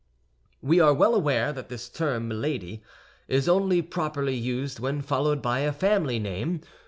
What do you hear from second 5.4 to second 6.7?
by a family name.